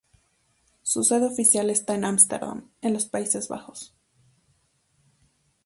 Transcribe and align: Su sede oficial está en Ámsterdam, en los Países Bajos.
Su 0.81 1.03
sede 1.03 1.27
oficial 1.27 1.69
está 1.69 1.93
en 1.93 2.05
Ámsterdam, 2.05 2.71
en 2.81 2.93
los 2.93 3.05
Países 3.05 3.47
Bajos. 3.49 3.93